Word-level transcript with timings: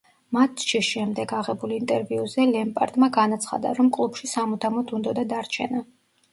მატჩის 0.35 0.87
შემდეგ 0.93 1.33
აღებულ 1.39 1.75
ინტერვიუზე 1.75 2.47
ლემპარდმა 2.55 3.11
განაცხადა, 3.21 3.77
რომ 3.83 3.95
კლუბში 4.01 4.33
სამუდამოდ 4.35 4.99
უნდოდა 5.01 5.31
დარჩენა. 5.39 5.89